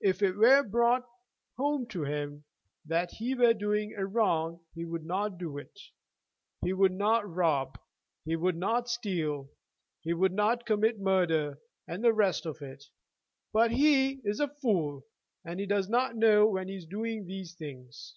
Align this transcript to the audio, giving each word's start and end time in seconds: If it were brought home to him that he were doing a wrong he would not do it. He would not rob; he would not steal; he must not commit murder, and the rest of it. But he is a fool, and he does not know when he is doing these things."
If 0.00 0.22
it 0.22 0.36
were 0.36 0.62
brought 0.62 1.02
home 1.56 1.88
to 1.88 2.04
him 2.04 2.44
that 2.84 3.10
he 3.10 3.34
were 3.34 3.52
doing 3.52 3.92
a 3.98 4.06
wrong 4.06 4.60
he 4.72 4.84
would 4.84 5.04
not 5.04 5.36
do 5.36 5.58
it. 5.58 5.76
He 6.62 6.72
would 6.72 6.92
not 6.92 7.28
rob; 7.28 7.80
he 8.24 8.36
would 8.36 8.54
not 8.54 8.88
steal; 8.88 9.50
he 10.00 10.14
must 10.14 10.30
not 10.32 10.64
commit 10.64 11.00
murder, 11.00 11.58
and 11.88 12.04
the 12.04 12.12
rest 12.12 12.46
of 12.46 12.62
it. 12.62 12.84
But 13.52 13.72
he 13.72 14.20
is 14.24 14.38
a 14.38 14.46
fool, 14.62 15.04
and 15.44 15.58
he 15.58 15.66
does 15.66 15.88
not 15.88 16.14
know 16.14 16.46
when 16.46 16.68
he 16.68 16.76
is 16.76 16.86
doing 16.86 17.26
these 17.26 17.54
things." 17.54 18.14